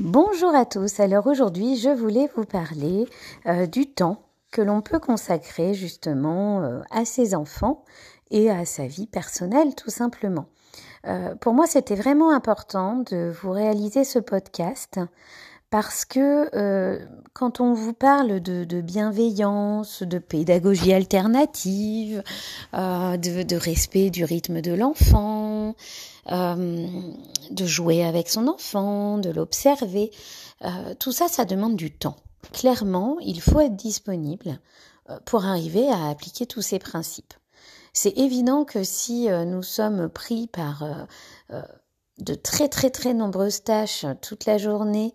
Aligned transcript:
Bonjour 0.00 0.54
à 0.54 0.64
tous. 0.64 1.00
Alors 1.00 1.26
aujourd'hui, 1.26 1.76
je 1.76 1.88
voulais 1.88 2.30
vous 2.36 2.44
parler 2.44 3.08
euh, 3.46 3.66
du 3.66 3.86
temps 3.86 4.22
que 4.52 4.62
l'on 4.62 4.80
peut 4.80 5.00
consacrer 5.00 5.74
justement 5.74 6.62
euh, 6.62 6.82
à 6.92 7.04
ses 7.04 7.34
enfants 7.34 7.84
et 8.30 8.48
à 8.48 8.64
sa 8.64 8.86
vie 8.86 9.08
personnelle 9.08 9.74
tout 9.74 9.90
simplement. 9.90 10.46
Euh, 11.08 11.34
pour 11.34 11.52
moi, 11.52 11.66
c'était 11.66 11.96
vraiment 11.96 12.30
important 12.30 13.02
de 13.10 13.32
vous 13.42 13.50
réaliser 13.50 14.04
ce 14.04 14.20
podcast 14.20 15.00
parce 15.68 16.04
que 16.04 16.48
quand 17.34 17.60
on 17.60 17.74
vous 17.74 17.92
parle 17.92 18.40
de, 18.40 18.80
bienveillance, 18.80 20.02
de 20.02 20.18
pédagogie 20.18 20.94
alternative, 20.94 22.22
de, 22.72 23.42
de, 23.42 23.56
respect 23.56 24.08
du 24.08 24.24
rythme 24.24 24.62
de 24.62 24.72
l'enfant, 24.72 25.74
de 26.30 27.66
jouer 27.66 28.04
avec 28.04 28.28
son 28.28 28.48
enfant, 28.48 29.18
de 29.18 29.30
l'observer. 29.30 30.10
Euh, 30.64 30.94
tout 30.98 31.12
ça, 31.12 31.28
ça 31.28 31.44
demande 31.44 31.76
du 31.76 31.90
temps. 31.90 32.16
Clairement, 32.52 33.18
il 33.20 33.40
faut 33.40 33.60
être 33.60 33.76
disponible 33.76 34.60
euh, 35.10 35.18
pour 35.24 35.44
arriver 35.44 35.88
à 35.88 36.08
appliquer 36.08 36.46
tous 36.46 36.62
ces 36.62 36.78
principes. 36.78 37.34
C'est 37.92 38.16
évident 38.18 38.64
que 38.64 38.84
si 38.84 39.30
euh, 39.30 39.44
nous 39.44 39.62
sommes 39.62 40.08
pris 40.08 40.46
par 40.46 40.84
de 42.18 42.34
très 42.34 42.68
très 42.68 42.90
très 42.90 43.14
nombreuses 43.14 43.62
tâches 43.62 44.06
toute 44.22 44.44
la 44.46 44.58
journée, 44.58 45.14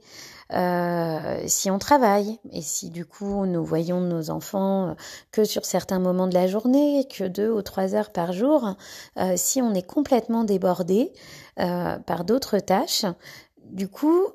euh, 0.54 1.44
si 1.48 1.72
on 1.72 1.80
travaille 1.80 2.40
et 2.52 2.62
si 2.62 2.90
du 2.90 3.06
coup 3.06 3.46
nous 3.46 3.64
voyons 3.64 4.02
nos 4.02 4.30
enfants 4.30 4.96
que 5.32 5.44
sur 5.46 5.66
certains 5.66 6.00
moments 6.00 6.28
de 6.28 6.34
la 6.34 6.48
journée, 6.48 7.08
que 7.08 7.24
deux 7.24 7.50
ou 7.50 7.62
trois 7.62 7.96
heures 7.96 8.12
par 8.12 8.34
jour, 8.34 8.76
euh, 9.18 9.34
si 9.36 9.62
on 9.62 9.74
est 9.74 9.88
complètement 9.88 10.44
débordé 10.44 11.12
euh, 11.60 11.98
par 12.00 12.24
d'autres 12.24 12.60
tâches, 12.60 13.06
du 13.64 13.88
coup, 13.88 14.28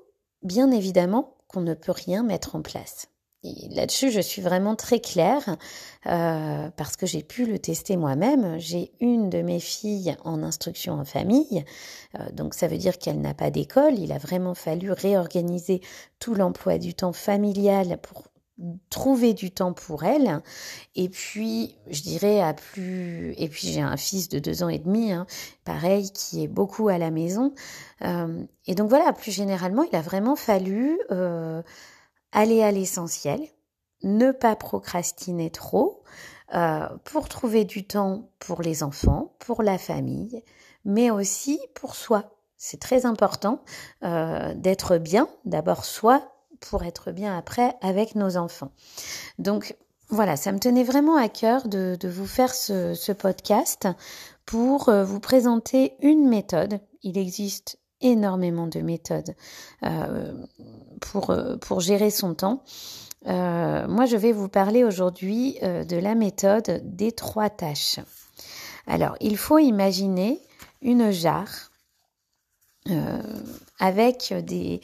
bien 0.43 0.71
évidemment 0.71 1.37
qu'on 1.47 1.61
ne 1.61 1.75
peut 1.75 1.93
rien 1.93 2.23
mettre 2.23 2.57
en 2.57 2.63
place. 2.63 3.09
Là-dessus, 3.45 4.11
je 4.11 4.21
suis 4.21 4.43
vraiment 4.43 4.75
très 4.75 4.99
claire 4.99 5.57
euh, 6.07 6.71
parce 6.77 6.97
que 6.97 7.07
j'ai 7.07 7.23
pu 7.23 7.47
le 7.47 7.61
tester 7.61 7.97
moi-même. 7.97 8.59
J'ai 8.59 8.91
une 9.01 9.31
de 9.31 9.43
mes 9.43 9.61
filles 9.61 10.17
en 10.25 10.43
instruction 10.43 10.95
en 10.95 11.05
famille, 11.05 11.65
euh, 12.19 12.31
donc 12.33 12.55
ça 12.55 12.67
veut 12.67 12.79
dire 12.79 12.99
qu'elle 12.99 13.21
n'a 13.21 13.35
pas 13.35 13.51
d'école. 13.51 13.97
Il 13.97 14.11
a 14.11 14.19
vraiment 14.19 14.55
fallu 14.55 14.91
réorganiser 14.91 15.83
tout 16.19 16.35
l'emploi 16.35 16.79
du 16.79 16.95
temps 16.95 17.13
familial 17.13 17.99
pour 18.03 18.25
trouver 18.91 19.35
du 19.35 19.53
temps 19.53 19.73
pour 19.73 20.03
elle. 20.03 20.43
Et 20.97 21.09
puis, 21.09 21.77
je 21.89 22.03
dirais 22.03 22.41
à 22.41 22.55
plus. 22.55 23.35
Et 23.39 23.49
puis 23.49 23.69
j'ai 23.69 23.83
un 23.83 23.97
fils 23.97 24.29
de 24.29 24.41
deux 24.41 24.65
ans 24.65 24.69
et 24.69 24.81
demi, 24.81 25.13
hein, 25.13 25.29
pareil, 25.65 26.11
qui 26.11 26.43
est 26.43 26.49
beaucoup 26.49 26.89
à 26.89 26.99
la 26.99 27.13
maison. 27.13 27.55
Euh, 28.03 28.43
et 28.67 28.75
donc 28.75 28.89
voilà, 28.89 29.13
plus 29.13 29.31
généralement, 29.31 29.85
il 29.85 29.95
a 29.95 30.03
vraiment 30.03 30.35
fallu 30.35 30.99
aller 32.33 32.63
à 32.63 32.71
l'essentiel, 32.71 33.41
ne 34.03 34.33
pas 34.33 34.57
procrastiner 34.57 35.51
trop, 35.51 36.03
euh, 36.55 36.89
pour 37.05 37.29
trouver 37.29 37.65
du 37.65 37.87
temps 37.87 38.31
pour 38.39 38.63
les 38.63 38.83
enfants, 38.83 39.35
pour 39.39 39.63
la 39.63 39.77
famille, 39.77 40.43
mais 40.85 41.11
aussi 41.11 41.61
pour 41.75 41.95
soi. 41.95 42.39
C'est 42.57 42.81
très 42.81 43.05
important 43.05 43.63
euh, 44.03 44.55
d'être 44.55 44.97
bien, 44.97 45.29
d'abord 45.45 45.85
soi, 45.85 46.33
pour 46.61 46.85
être 46.85 47.13
bien 47.13 47.37
après 47.37 47.77
avec 47.83 48.15
nos 48.15 48.37
enfants. 48.37 48.73
Donc 49.39 49.77
voilà, 50.09 50.37
ça 50.37 50.53
me 50.53 50.59
tenait 50.59 50.85
vraiment 50.85 51.17
à 51.17 51.29
cœur 51.29 51.69
de, 51.69 51.99
vous 52.09 52.27
faire 52.27 52.55
ce, 52.55 52.95
ce 52.95 53.13
podcast 53.13 53.87
pour 54.47 54.89
euh, 54.89 55.05
vous 55.05 55.21
présenter 55.21 55.95
une 56.01 56.27
méthode. 56.27 56.81
Il 57.03 57.19
existe 57.19 57.79
énormément 58.01 58.67
de 58.67 58.81
méthodes 58.81 59.35
euh, 59.85 60.33
pour, 61.01 61.31
euh, 61.31 61.57
pour 61.57 61.81
gérer 61.81 62.11
son 62.11 62.35
temps. 62.35 62.63
Euh, 63.27 63.87
moi, 63.89 64.07
je 64.07 64.17
vais 64.17 64.33
vous 64.33 64.49
parler 64.49 64.85
aujourd'hui 64.85 65.59
de 65.61 65.97
la 65.97 66.15
méthode 66.15 66.81
des 66.85 67.13
trois 67.13 67.51
tâches. 67.51 68.01
Alors, 68.87 69.17
il 69.21 69.37
faut 69.37 69.59
imaginer 69.59 70.41
une 70.83 71.11
jarre 71.11 71.71
avec 73.79 74.33
des, 74.33 74.81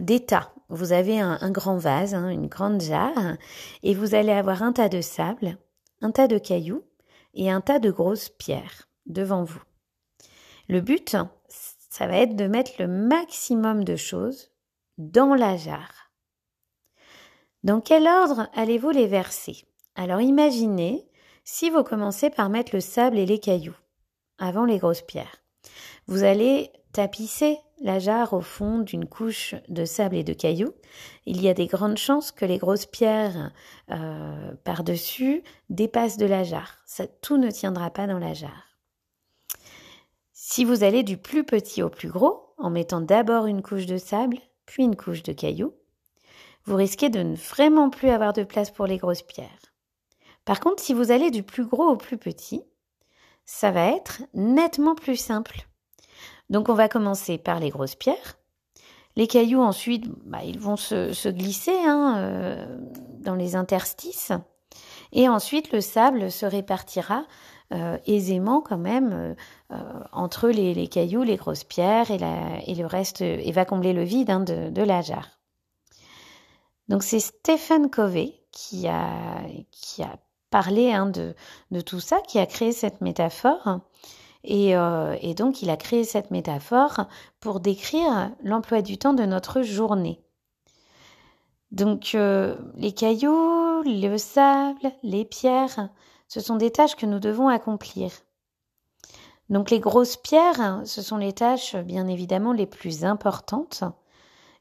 des 0.00 0.20
tas. 0.20 0.52
Vous 0.68 0.92
avez 0.92 1.18
un, 1.18 1.50
grand 1.50 1.78
vase, 1.78 2.14
hein, 2.14 2.28
une 2.28 2.48
grande 2.48 2.82
jarre, 2.82 3.36
et 3.82 3.94
vous 3.94 4.14
allez 4.14 4.32
avoir 4.32 4.62
un 4.62 4.72
tas 4.72 4.90
de 4.90 5.00
sable, 5.00 5.56
un 6.02 6.10
tas 6.10 6.28
de 6.28 6.36
cailloux 6.36 6.84
et 7.32 7.50
un 7.50 7.62
tas 7.62 7.78
de 7.78 7.90
grosses 7.90 8.28
pierres 8.28 8.88
devant 9.06 9.44
vous. 9.44 9.62
Le 10.68 10.82
but, 10.82 11.16
ça 11.98 12.06
va 12.06 12.18
être 12.18 12.36
de 12.36 12.46
mettre 12.46 12.70
le 12.78 12.86
maximum 12.86 13.82
de 13.82 13.96
choses 13.96 14.52
dans 14.98 15.34
la 15.34 15.56
jarre. 15.56 16.12
Dans 17.64 17.80
quel 17.80 18.06
ordre 18.06 18.48
allez-vous 18.54 18.90
les 18.90 19.08
verser? 19.08 19.64
Alors 19.96 20.20
imaginez 20.20 21.08
si 21.42 21.70
vous 21.70 21.82
commencez 21.82 22.30
par 22.30 22.50
mettre 22.50 22.72
le 22.72 22.80
sable 22.80 23.18
et 23.18 23.26
les 23.26 23.40
cailloux 23.40 23.74
avant 24.38 24.64
les 24.64 24.78
grosses 24.78 25.02
pierres. 25.02 25.42
Vous 26.06 26.22
allez 26.22 26.70
tapisser 26.92 27.58
la 27.80 27.98
jarre 27.98 28.32
au 28.32 28.42
fond 28.42 28.78
d'une 28.78 29.08
couche 29.08 29.56
de 29.68 29.84
sable 29.84 30.14
et 30.14 30.24
de 30.24 30.34
cailloux. 30.34 30.74
Il 31.26 31.42
y 31.42 31.48
a 31.48 31.54
des 31.54 31.66
grandes 31.66 31.98
chances 31.98 32.30
que 32.30 32.44
les 32.44 32.58
grosses 32.58 32.86
pierres 32.86 33.50
euh, 33.90 34.54
par-dessus 34.62 35.42
dépassent 35.68 36.16
de 36.16 36.26
la 36.26 36.44
jarre. 36.44 36.76
Tout 37.22 37.38
ne 37.38 37.50
tiendra 37.50 37.90
pas 37.90 38.06
dans 38.06 38.20
la 38.20 38.34
jarre. 38.34 38.67
Si 40.50 40.64
vous 40.64 40.82
allez 40.82 41.02
du 41.02 41.18
plus 41.18 41.44
petit 41.44 41.82
au 41.82 41.90
plus 41.90 42.08
gros, 42.08 42.54
en 42.56 42.70
mettant 42.70 43.02
d'abord 43.02 43.44
une 43.44 43.60
couche 43.60 43.84
de 43.84 43.98
sable, 43.98 44.38
puis 44.64 44.82
une 44.82 44.96
couche 44.96 45.22
de 45.22 45.34
cailloux, 45.34 45.74
vous 46.64 46.74
risquez 46.74 47.10
de 47.10 47.18
ne 47.18 47.36
vraiment 47.36 47.90
plus 47.90 48.08
avoir 48.08 48.32
de 48.32 48.44
place 48.44 48.70
pour 48.70 48.86
les 48.86 48.96
grosses 48.96 49.20
pierres. 49.20 49.74
Par 50.46 50.60
contre, 50.60 50.82
si 50.82 50.94
vous 50.94 51.10
allez 51.10 51.30
du 51.30 51.42
plus 51.42 51.66
gros 51.66 51.90
au 51.90 51.96
plus 51.96 52.16
petit, 52.16 52.62
ça 53.44 53.70
va 53.72 53.88
être 53.88 54.22
nettement 54.32 54.94
plus 54.94 55.18
simple. 55.18 55.68
Donc 56.48 56.70
on 56.70 56.74
va 56.74 56.88
commencer 56.88 57.36
par 57.36 57.60
les 57.60 57.68
grosses 57.68 57.94
pierres. 57.94 58.38
Les 59.16 59.26
cailloux 59.26 59.60
ensuite, 59.60 60.06
bah, 60.24 60.44
ils 60.44 60.58
vont 60.58 60.78
se, 60.78 61.28
glisser 61.28 61.76
hein, 61.84 62.14
euh, 62.16 62.78
dans 63.18 63.34
les 63.34 63.54
interstices. 63.54 64.32
Et 65.12 65.28
ensuite, 65.28 65.72
le 65.72 65.82
sable 65.82 66.30
se 66.30 66.46
répartira 66.46 67.26
aisément 68.06 68.60
quand 68.60 68.78
même 68.78 69.12
euh, 69.12 69.34
euh, 69.72 70.00
entre 70.12 70.48
les, 70.48 70.88
cailloux, 70.88 71.22
les 71.22 71.36
grosses 71.36 71.64
pierres 71.64 72.10
et, 72.10 72.18
le 72.74 72.86
reste, 72.86 73.20
et 73.20 73.52
va 73.52 73.64
combler 73.64 73.92
le 73.92 74.04
vide 74.04 74.30
hein, 74.30 74.40
de, 74.40 74.82
la 74.82 75.02
jarre. 75.02 75.38
Donc 76.88 77.02
c'est 77.02 77.20
Stephen 77.20 77.90
Covey 77.90 78.34
qui 78.50 78.88
a, 78.88 79.42
parlé 80.50 80.92
hein, 80.92 81.06
de, 81.06 81.34
tout 81.82 82.00
ça, 82.00 82.20
qui 82.26 82.38
a 82.38 82.46
créé 82.46 82.72
cette 82.72 83.00
métaphore. 83.02 83.80
Et, 84.44 84.74
donc, 85.34 85.60
il 85.60 85.68
a 85.68 85.76
créé 85.76 86.04
cette 86.04 86.30
métaphore 86.30 87.04
pour 87.38 87.60
décrire 87.60 88.30
l'emploi 88.42 88.80
du 88.80 88.96
temps 88.96 89.12
de 89.12 89.26
notre 89.26 89.60
journée. 89.60 90.22
Donc, 91.70 92.14
les 92.14 92.92
cailloux, 92.92 93.82
le 93.84 94.16
sable, 94.16 94.90
les 95.02 95.26
pierres, 95.26 95.90
ce 96.28 96.40
sont 96.40 96.56
des 96.56 96.70
tâches 96.70 96.96
que 96.96 97.06
nous 97.06 97.18
devons 97.18 97.48
accomplir. 97.48 98.10
Donc 99.48 99.70
les 99.70 99.80
grosses 99.80 100.16
pierres, 100.16 100.82
ce 100.84 101.00
sont 101.00 101.16
les 101.16 101.32
tâches 101.32 101.74
bien 101.74 102.06
évidemment 102.06 102.52
les 102.52 102.66
plus 102.66 103.04
importantes. 103.04 103.82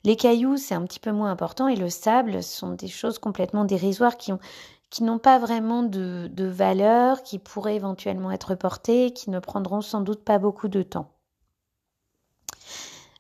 Les 0.03 0.15
cailloux, 0.15 0.55
c'est 0.57 0.75
un 0.75 0.85
petit 0.85 1.01
peu 1.01 1.11
moins 1.11 1.29
important 1.29 1.67
et 1.67 1.75
le 1.75 1.89
sable 1.89 2.41
sont 2.41 2.71
des 2.71 2.87
choses 2.87 3.19
complètement 3.19 3.65
dérisoires 3.65 4.15
qui 4.17 5.03
n'ont 5.03 5.19
pas 5.19 5.39
vraiment 5.39 5.83
de, 5.83 6.29
de 6.31 6.45
valeur, 6.45 7.23
qui 7.23 7.39
pourraient 7.39 7.75
éventuellement 7.75 8.31
être 8.31 8.55
portées, 8.55 9.11
qui 9.11 9.29
ne 9.29 9.39
prendront 9.39 9.81
sans 9.81 9.99
doute 9.99 10.23
pas 10.23 10.39
beaucoup 10.39 10.69
de 10.69 10.83
temps. 10.83 11.11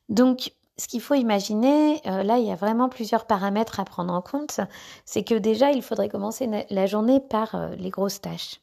Donc, 0.07 0.53
ce 0.79 0.87
qu'il 0.87 1.01
faut 1.01 1.15
imaginer, 1.15 2.01
euh, 2.05 2.23
là, 2.23 2.37
il 2.37 2.45
y 2.45 2.51
a 2.51 2.55
vraiment 2.55 2.87
plusieurs 2.87 3.25
paramètres 3.25 3.79
à 3.79 3.85
prendre 3.85 4.13
en 4.13 4.21
compte. 4.21 4.59
C'est 5.05 5.23
que 5.23 5.33
déjà, 5.33 5.71
il 5.71 5.81
faudrait 5.81 6.09
commencer 6.09 6.47
la 6.69 6.85
journée 6.85 7.19
par 7.19 7.55
euh, 7.55 7.69
les 7.75 7.89
grosses 7.89 8.21
tâches. 8.21 8.61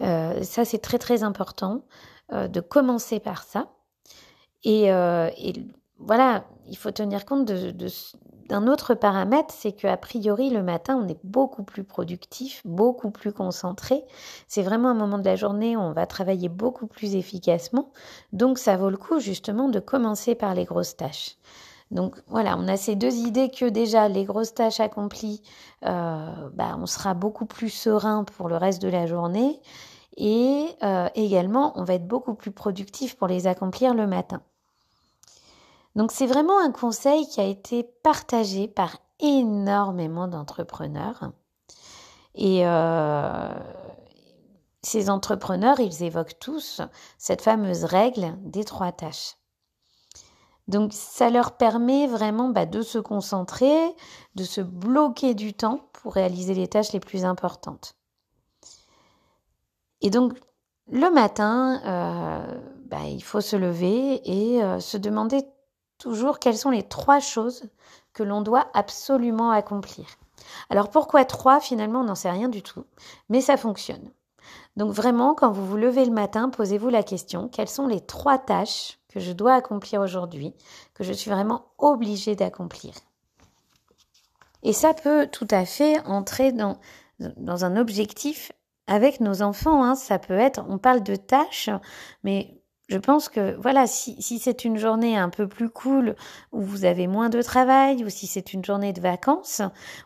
Euh, 0.00 0.42
ça, 0.42 0.64
c'est 0.64 0.78
très 0.78 0.98
très 0.98 1.22
important 1.22 1.82
de 2.32 2.60
commencer 2.60 3.18
par 3.18 3.42
ça. 3.42 3.72
Et, 4.62 4.88
voilà, 5.98 6.44
il 6.68 6.76
faut 6.76 6.92
tenir 6.92 7.26
compte 7.26 7.44
de, 7.44 7.72
de, 7.72 7.88
d'un 8.50 8.66
autre 8.66 8.94
paramètre, 8.94 9.54
c'est 9.56 9.70
qu'a 9.72 9.96
priori 9.96 10.50
le 10.50 10.62
matin, 10.64 11.00
on 11.02 11.08
est 11.08 11.20
beaucoup 11.22 11.62
plus 11.62 11.84
productif, 11.84 12.62
beaucoup 12.64 13.12
plus 13.12 13.32
concentré. 13.32 14.04
C'est 14.48 14.62
vraiment 14.62 14.88
un 14.88 14.94
moment 14.94 15.18
de 15.18 15.24
la 15.24 15.36
journée 15.36 15.76
où 15.76 15.80
on 15.80 15.92
va 15.92 16.06
travailler 16.06 16.48
beaucoup 16.48 16.88
plus 16.88 17.14
efficacement. 17.14 17.92
Donc 18.32 18.58
ça 18.58 18.76
vaut 18.76 18.90
le 18.90 18.96
coup 18.96 19.20
justement 19.20 19.68
de 19.68 19.78
commencer 19.78 20.34
par 20.34 20.54
les 20.54 20.64
grosses 20.64 20.96
tâches. 20.96 21.36
Donc 21.92 22.16
voilà, 22.26 22.56
on 22.58 22.66
a 22.66 22.76
ces 22.76 22.96
deux 22.96 23.14
idées 23.14 23.50
que 23.50 23.66
déjà 23.66 24.08
les 24.08 24.24
grosses 24.24 24.54
tâches 24.54 24.80
accomplies, 24.80 25.42
euh, 25.86 26.50
bah, 26.52 26.76
on 26.80 26.86
sera 26.86 27.14
beaucoup 27.14 27.46
plus 27.46 27.70
serein 27.70 28.24
pour 28.24 28.48
le 28.48 28.56
reste 28.56 28.82
de 28.82 28.88
la 28.88 29.06
journée 29.06 29.60
et 30.16 30.66
euh, 30.82 31.08
également 31.14 31.72
on 31.76 31.84
va 31.84 31.94
être 31.94 32.06
beaucoup 32.06 32.34
plus 32.34 32.50
productif 32.52 33.16
pour 33.16 33.28
les 33.28 33.46
accomplir 33.46 33.94
le 33.94 34.08
matin. 34.08 34.42
Donc 35.96 36.12
c'est 36.12 36.26
vraiment 36.26 36.58
un 36.60 36.70
conseil 36.70 37.26
qui 37.28 37.40
a 37.40 37.44
été 37.44 37.82
partagé 37.82 38.68
par 38.68 38.96
énormément 39.18 40.28
d'entrepreneurs. 40.28 41.32
Et 42.34 42.66
euh, 42.66 43.52
ces 44.82 45.10
entrepreneurs, 45.10 45.80
ils 45.80 46.02
évoquent 46.02 46.38
tous 46.38 46.80
cette 47.18 47.42
fameuse 47.42 47.84
règle 47.84 48.36
des 48.40 48.64
trois 48.64 48.92
tâches. 48.92 49.36
Donc 50.68 50.92
ça 50.92 51.30
leur 51.30 51.56
permet 51.56 52.06
vraiment 52.06 52.48
bah, 52.48 52.64
de 52.64 52.82
se 52.82 52.98
concentrer, 52.98 53.94
de 54.36 54.44
se 54.44 54.60
bloquer 54.60 55.34
du 55.34 55.52
temps 55.52 55.80
pour 55.92 56.14
réaliser 56.14 56.54
les 56.54 56.68
tâches 56.68 56.92
les 56.92 57.00
plus 57.00 57.24
importantes. 57.24 57.96
Et 60.00 60.10
donc 60.10 60.38
le 60.86 61.10
matin, 61.10 61.80
euh, 61.84 62.60
bah, 62.86 63.04
il 63.08 63.22
faut 63.22 63.40
se 63.40 63.56
lever 63.56 64.20
et 64.24 64.62
euh, 64.62 64.78
se 64.78 64.96
demander 64.96 65.44
toujours 66.00 66.40
quelles 66.40 66.58
sont 66.58 66.70
les 66.70 66.82
trois 66.82 67.20
choses 67.20 67.68
que 68.12 68.24
l'on 68.24 68.40
doit 68.40 68.66
absolument 68.74 69.50
accomplir. 69.52 70.06
Alors 70.68 70.90
pourquoi 70.90 71.24
trois? 71.24 71.60
Finalement, 71.60 72.00
on 72.00 72.04
n'en 72.04 72.14
sait 72.16 72.30
rien 72.30 72.48
du 72.48 72.62
tout, 72.62 72.84
mais 73.28 73.40
ça 73.40 73.56
fonctionne. 73.56 74.10
Donc 74.76 74.92
vraiment, 74.92 75.34
quand 75.34 75.52
vous 75.52 75.66
vous 75.66 75.76
levez 75.76 76.04
le 76.04 76.10
matin, 76.12 76.48
posez-vous 76.48 76.88
la 76.88 77.02
question, 77.02 77.48
quelles 77.48 77.68
sont 77.68 77.86
les 77.86 78.00
trois 78.00 78.38
tâches 78.38 78.98
que 79.08 79.20
je 79.20 79.32
dois 79.32 79.54
accomplir 79.54 80.00
aujourd'hui, 80.00 80.54
que 80.94 81.04
je 81.04 81.12
suis 81.12 81.30
vraiment 81.30 81.66
obligée 81.78 82.34
d'accomplir? 82.34 82.94
Et 84.62 84.72
ça 84.72 84.94
peut 84.94 85.28
tout 85.30 85.48
à 85.50 85.64
fait 85.64 86.00
entrer 86.06 86.52
dans, 86.52 86.78
dans 87.18 87.64
un 87.64 87.76
objectif 87.76 88.52
avec 88.86 89.20
nos 89.20 89.42
enfants. 89.42 89.84
Hein. 89.84 89.94
Ça 89.94 90.18
peut 90.18 90.38
être, 90.38 90.64
on 90.68 90.78
parle 90.78 91.02
de 91.02 91.16
tâches, 91.16 91.70
mais 92.24 92.59
je 92.90 92.98
pense 92.98 93.28
que 93.28 93.54
voilà, 93.54 93.86
si, 93.86 94.20
si 94.20 94.40
c'est 94.40 94.64
une 94.64 94.76
journée 94.76 95.16
un 95.16 95.28
peu 95.28 95.46
plus 95.46 95.70
cool 95.70 96.16
où 96.50 96.60
vous 96.60 96.84
avez 96.84 97.06
moins 97.06 97.28
de 97.28 97.40
travail 97.40 98.04
ou 98.04 98.08
si 98.08 98.26
c'est 98.26 98.52
une 98.52 98.64
journée 98.64 98.92
de 98.92 99.00
vacances, 99.00 99.62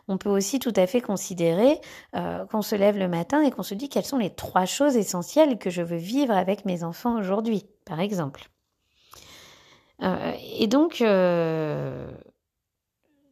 on 0.07 0.19
peut 0.19 0.29
aussi 0.29 0.59
tout 0.59 0.73
à 0.75 0.85
fait 0.85 1.01
considérer 1.01 1.81
euh, 2.15 2.45
qu'on 2.45 2.61
se 2.61 2.75
lève 2.75 2.99
le 2.99 3.07
matin 3.07 3.41
et 3.41 3.49
qu'on 3.49 3.63
se 3.63 3.73
dit 3.73 3.89
quelles 3.89 4.05
sont 4.05 4.19
les 4.19 4.29
trois 4.29 4.65
choses 4.65 4.97
essentielles 4.97 5.57
que 5.57 5.71
je 5.71 5.81
veux 5.81 5.97
vivre 5.97 6.35
avec 6.35 6.63
mes 6.65 6.83
enfants 6.83 7.17
aujourd'hui, 7.17 7.65
par 7.85 7.99
exemple. 7.99 8.49
Euh, 10.03 10.33
et 10.59 10.67
donc, 10.67 11.01
euh, 11.01 12.11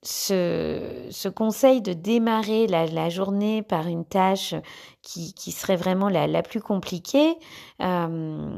ce, 0.04 1.30
conseil 1.30 1.82
de 1.82 1.94
démarrer 1.94 2.68
la, 2.68 3.10
journée 3.10 3.62
par 3.62 3.88
une 3.88 4.06
tâche 4.06 4.54
qui, 5.02 5.52
serait 5.52 5.76
vraiment 5.76 6.10
la, 6.10 6.44
plus 6.44 6.62
compliquée, 6.62 7.36
euh, 7.82 8.50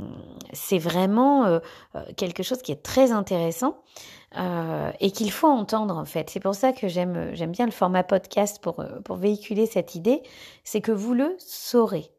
c'est 0.53 0.79
vraiment 0.79 1.45
euh, 1.45 1.59
euh, 1.95 2.01
quelque 2.17 2.43
chose 2.43 2.61
qui 2.61 2.71
est 2.71 2.83
très 2.83 3.11
intéressant 3.11 3.77
et 4.99 5.11
qu'il 5.11 5.31
faut 5.31 5.47
entendre 5.47 5.95
en 5.95 6.03
fait. 6.03 6.29
C'est 6.29 6.41
pour 6.41 6.55
ça 6.55 6.73
que 6.73 6.89
j'aime 6.89 7.33
j'aime 7.35 7.53
bien 7.53 7.65
le 7.65 7.71
format 7.71 8.03
podcast 8.03 8.61
pour, 8.61 8.83
pour 9.05 9.15
véhiculer 9.15 9.65
cette 9.65 9.95
idée, 9.95 10.23
c'est 10.65 10.81
que 10.81 10.91
vous 10.91 11.13
le 11.13 11.37
saurez. 11.39 12.11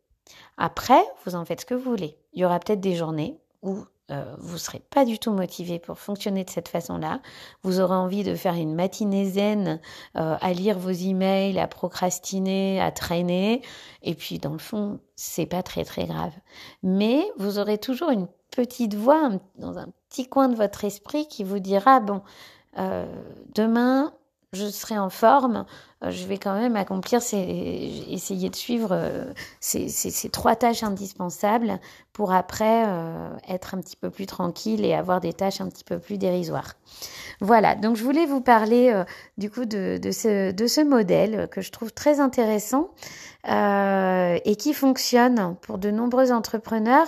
Après, 0.56 1.02
vous 1.26 1.34
en 1.34 1.44
faites 1.44 1.60
ce 1.60 1.66
que 1.66 1.74
vous 1.74 1.90
voulez. 1.90 2.16
Il 2.32 2.40
y 2.40 2.46
aura 2.46 2.58
peut-être 2.58 2.80
des 2.80 2.94
journées 2.94 3.38
où 3.60 3.84
euh, 4.12 4.36
vous 4.38 4.54
ne 4.54 4.58
serez 4.58 4.78
pas 4.78 5.04
du 5.04 5.18
tout 5.18 5.32
motivé 5.32 5.80
pour 5.80 5.98
fonctionner 5.98 6.44
de 6.44 6.50
cette 6.50 6.68
façon-là. 6.68 7.20
Vous 7.62 7.80
aurez 7.80 7.96
envie 7.96 8.22
de 8.22 8.36
faire 8.36 8.54
une 8.54 8.74
matinée 8.74 9.24
zen, 9.24 9.80
euh, 10.16 10.36
à 10.40 10.52
lire 10.52 10.78
vos 10.78 10.90
emails, 10.90 11.58
à 11.58 11.66
procrastiner, 11.66 12.80
à 12.80 12.92
traîner. 12.92 13.62
Et 14.02 14.14
puis, 14.14 14.38
dans 14.38 14.52
le 14.52 14.58
fond, 14.58 15.00
c'est 15.16 15.46
pas 15.46 15.64
très 15.64 15.84
très 15.84 16.06
grave. 16.06 16.32
Mais 16.84 17.24
vous 17.38 17.58
aurez 17.58 17.78
toujours 17.78 18.10
une 18.10 18.28
petite 18.52 18.94
voix 18.94 19.30
dans 19.56 19.78
un 19.78 19.88
petit 20.08 20.28
coin 20.28 20.48
de 20.48 20.54
votre 20.54 20.84
esprit 20.84 21.26
qui 21.26 21.42
vous 21.42 21.58
dira 21.58 21.98
bon, 21.98 22.22
euh, 22.78 23.06
demain, 23.54 24.12
je 24.56 24.66
serai 24.66 24.98
en 24.98 25.10
forme, 25.10 25.64
euh, 26.04 26.10
je 26.10 26.26
vais 26.26 26.36
quand 26.36 26.54
même 26.54 26.76
accomplir 26.76 27.22
ces, 27.22 27.38
essayer 28.10 28.50
de 28.50 28.56
suivre 28.56 28.90
euh, 28.92 29.24
ces, 29.60 29.88
ces, 29.88 30.28
trois 30.28 30.54
tâches 30.54 30.82
indispensables 30.82 31.80
pour 32.12 32.32
après 32.32 32.84
euh, 32.86 33.30
être 33.48 33.74
un 33.74 33.80
petit 33.80 33.96
peu 33.96 34.10
plus 34.10 34.26
tranquille 34.26 34.84
et 34.84 34.92
avoir 34.92 35.20
des 35.20 35.32
tâches 35.32 35.62
un 35.62 35.68
petit 35.68 35.84
peu 35.84 35.98
plus 35.98 36.18
dérisoires. 36.18 36.74
Voilà, 37.40 37.74
donc 37.74 37.96
je 37.96 38.04
voulais 38.04 38.26
vous 38.26 38.40
parler 38.40 39.04
du 39.36 39.50
coup 39.50 39.66
de, 39.66 39.98
de, 39.98 40.10
ce, 40.10 40.52
de 40.52 40.66
ce 40.66 40.80
modèle 40.80 41.48
que 41.50 41.60
je 41.60 41.70
trouve 41.70 41.92
très 41.92 42.18
intéressant 42.18 42.88
et 43.46 44.56
qui 44.58 44.72
fonctionne 44.72 45.54
pour 45.60 45.76
de 45.76 45.90
nombreux 45.90 46.32
entrepreneurs, 46.32 47.06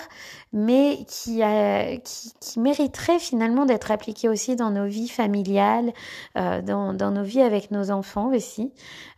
mais 0.52 0.98
qui, 1.08 1.42
a, 1.42 1.96
qui, 1.96 2.32
qui 2.40 2.60
mériterait 2.60 3.18
finalement 3.18 3.64
d'être 3.64 3.90
appliqué 3.90 4.28
aussi 4.28 4.54
dans 4.54 4.70
nos 4.70 4.86
vies 4.86 5.08
familiales, 5.08 5.94
dans, 6.34 6.92
dans 6.92 7.10
nos 7.10 7.24
vies 7.24 7.38
avec 7.43 7.70
nos 7.70 7.90
enfants 7.90 8.32
aussi. 8.35 8.73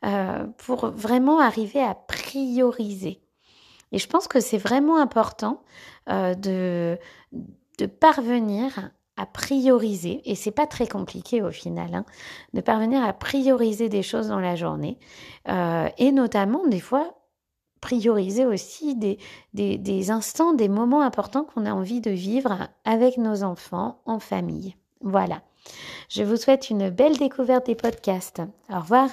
Euh, 0.05 0.47
pour 0.59 0.87
vraiment 0.91 1.41
arriver 1.41 1.83
à 1.83 1.95
prioriser. 1.95 3.21
Et 3.93 3.99
je 3.99 4.07
pense 4.07 4.29
que 4.29 4.41
c'est 4.41 4.59
vraiment 4.59 4.99
important 4.99 5.63
euh, 6.09 6.35
de, 6.35 6.99
de 7.79 7.87
parvenir 7.87 8.91
à 9.17 9.27
prioriser, 9.27 10.23
et 10.25 10.35
c'est 10.35 10.51
pas 10.51 10.67
très 10.67 10.87
compliqué 10.87 11.43
au 11.43 11.51
final, 11.51 11.95
hein, 11.95 12.05
de 12.55 12.63
parvenir 12.63 13.05
à 13.05 13.13
prioriser 13.13 13.91
des 13.91 14.03
choses 14.03 14.29
dans 14.29 14.41
la 14.41 14.57
journée, 14.57 14.99
euh, 15.49 15.89
et 15.99 16.13
notamment 16.13 16.67
des 16.67 16.81
fois 16.81 17.15
prioriser 17.83 18.47
aussi 18.47 18.95
des, 18.95 19.19
des, 19.53 19.77
des 19.77 20.11
instants, 20.11 20.55
des 20.55 20.69
moments 20.69 21.03
importants 21.03 21.45
qu'on 21.45 21.67
a 21.67 21.73
envie 21.73 22.01
de 22.01 22.11
vivre 22.11 22.69
avec 22.85 23.19
nos 23.19 23.43
enfants 23.43 24.01
en 24.07 24.21
famille. 24.21 24.77
Voilà. 25.03 25.43
Je 26.09 26.23
vous 26.23 26.37
souhaite 26.37 26.71
une 26.71 26.91
belle 26.91 27.17
découverte 27.17 27.67
des 27.67 27.75
podcasts. 27.75 28.43
Au 28.69 28.81
revoir. 28.81 29.09